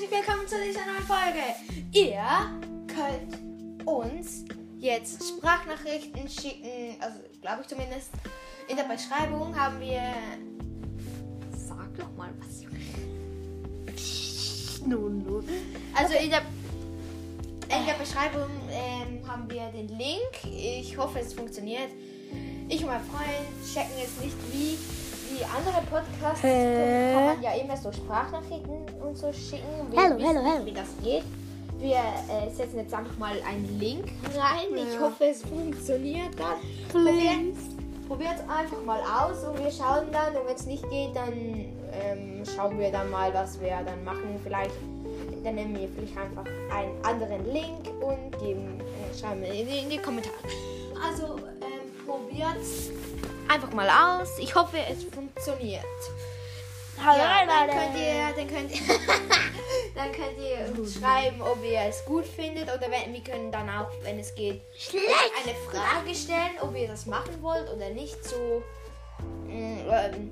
willkommen 0.00 0.48
zu 0.48 0.56
dieser 0.56 0.86
neuen 0.86 1.02
Folge. 1.06 1.42
Ihr 1.92 2.24
könnt 2.86 3.86
uns 3.86 4.46
jetzt 4.78 5.22
Sprachnachrichten 5.22 6.26
schicken, 6.30 6.96
also 6.98 7.18
glaube 7.42 7.60
ich 7.60 7.68
zumindest. 7.68 8.08
In 8.68 8.76
der 8.76 8.84
Beschreibung 8.84 9.54
haben 9.54 9.78
wir. 9.80 10.14
Sag 11.54 11.94
doch 11.98 12.10
mal 12.16 12.30
was. 12.38 12.62
Nun, 14.86 15.24
nun. 15.24 15.46
Also 15.94 16.14
in 16.14 16.30
der, 16.30 16.40
in 16.40 17.86
der 17.86 17.94
Beschreibung 18.00 18.48
ähm, 18.70 19.20
haben 19.28 19.50
wir 19.50 19.66
den 19.72 19.88
Link. 19.88 20.42
Ich 20.44 20.96
hoffe, 20.96 21.18
es 21.18 21.34
funktioniert. 21.34 21.90
Ich 22.66 22.80
und 22.80 22.86
mein 22.86 23.04
Freund 23.04 23.74
checken 23.74 23.98
jetzt 23.98 24.22
nicht, 24.24 24.36
wie 24.52 25.01
andere 25.64 25.82
Podcasts 25.90 26.42
Hä? 26.42 27.12
kann 27.14 27.24
man 27.26 27.42
ja 27.42 27.52
immer 27.54 27.76
so 27.76 27.92
Sprachnachrichten 27.92 28.86
und 29.02 29.16
so 29.16 29.32
schicken. 29.32 29.90
Wir 29.90 30.00
Hello, 30.02 30.16
wissen 30.16 30.28
hello, 30.28 30.42
hello. 30.54 30.66
Wie 30.66 30.72
das 30.72 30.88
geht. 31.02 31.24
Wir 31.78 31.96
äh, 31.96 32.50
setzen 32.50 32.78
jetzt 32.78 32.94
einfach 32.94 33.16
mal 33.18 33.34
einen 33.48 33.78
Link 33.78 34.04
rein. 34.36 34.76
Ich 34.76 35.00
hoffe, 35.00 35.24
es 35.26 35.42
funktioniert 35.42 36.30
dann. 36.38 36.56
Probiert 38.08 38.34
es 38.36 38.48
einfach 38.48 38.82
mal 38.84 39.00
aus 39.00 39.42
und 39.44 39.58
wir 39.58 39.70
schauen 39.70 40.06
dann. 40.12 40.36
Und 40.36 40.46
wenn 40.46 40.54
es 40.56 40.66
nicht 40.66 40.88
geht, 40.90 41.14
dann 41.16 41.32
ähm, 41.32 42.42
schauen 42.54 42.78
wir 42.78 42.90
dann 42.92 43.10
mal, 43.10 43.32
was 43.34 43.60
wir 43.60 43.70
dann 43.84 44.04
machen. 44.04 44.38
Vielleicht 44.44 44.70
dann 45.42 45.56
nehmen 45.56 45.76
wir 45.76 45.88
vielleicht 45.88 46.16
einfach 46.16 46.44
einen 46.72 47.04
anderen 47.04 47.52
Link 47.52 47.88
und 48.00 48.38
geben, 48.38 48.78
äh, 48.80 49.18
schreiben 49.18 49.40
wir 49.42 49.52
in, 49.52 49.66
die- 49.66 49.78
in 49.78 49.90
die 49.90 49.98
Kommentare. 49.98 50.34
Also 51.04 51.34
ähm, 51.36 52.06
probiert 52.06 52.62
einfach 53.52 53.72
mal 53.72 53.88
aus. 53.88 54.38
Ich 54.38 54.54
hoffe, 54.54 54.78
es 54.90 55.04
funktioniert. 55.04 55.84
Hallo, 57.04 57.18
Ja, 57.18 57.46
dann 57.46 57.68
könnt 57.68 57.96
ihr, 57.96 58.34
dann 58.36 58.48
könnt 58.48 58.70
ihr, 58.70 58.80
dann 59.94 60.12
könnt 60.12 60.38
ihr 60.38 60.80
uns 60.80 60.94
schreiben, 60.98 61.42
ob 61.42 61.58
ihr 61.64 61.80
es 61.88 62.04
gut 62.04 62.24
findet. 62.24 62.64
Oder 62.64 62.86
wenn, 62.90 63.12
wir 63.12 63.22
können 63.22 63.52
dann 63.52 63.68
auch, 63.68 63.90
wenn 64.02 64.18
es 64.18 64.34
geht, 64.34 64.62
eine 64.92 65.54
Frage 65.70 66.14
stellen, 66.14 66.58
ob 66.60 66.74
ihr 66.76 66.88
das 66.88 67.06
machen 67.06 67.42
wollt 67.42 67.68
oder 67.70 67.90
nicht. 67.90 68.22
So 68.24 68.62
mm, 69.46 69.78
ähm, 69.90 70.30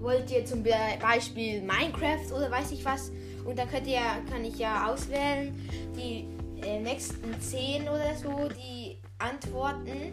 wollt 0.00 0.30
ihr 0.30 0.44
zum 0.44 0.62
Be 0.62 0.74
Beispiel 1.00 1.62
Minecraft 1.62 2.32
oder 2.36 2.50
weiß 2.50 2.72
ich 2.72 2.84
was? 2.84 3.10
Und 3.44 3.58
dann 3.58 3.70
könnt 3.70 3.86
ihr, 3.86 4.00
kann 4.30 4.44
ich 4.44 4.58
ja 4.58 4.90
auswählen. 4.90 5.54
Die 5.96 6.26
äh, 6.66 6.80
nächsten 6.80 7.40
zehn 7.40 7.82
oder 7.88 8.14
so 8.14 8.48
die 8.48 8.98
Antworten 9.18 10.12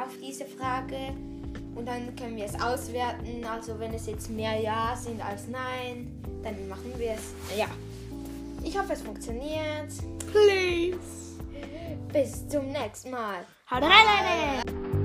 auf 0.00 0.10
diese 0.20 0.44
Frage 0.44 1.14
und 1.74 1.86
dann 1.86 2.14
können 2.16 2.36
wir 2.36 2.44
es 2.44 2.60
auswerten. 2.60 3.44
Also 3.44 3.78
wenn 3.78 3.94
es 3.94 4.06
jetzt 4.06 4.30
mehr 4.30 4.58
Ja 4.60 4.94
sind 4.96 5.24
als 5.24 5.48
Nein, 5.48 6.22
dann 6.42 6.68
machen 6.68 6.92
wir 6.96 7.12
es. 7.12 7.56
Ja. 7.56 7.66
Ich 8.64 8.78
hoffe, 8.78 8.92
es 8.92 9.02
funktioniert. 9.02 9.92
Please. 10.30 10.98
Bis 12.12 12.46
zum 12.48 12.68
nächsten 12.70 13.10
Mal. 13.10 13.44
Hallo, 13.66 13.86
Leute. 13.86 15.01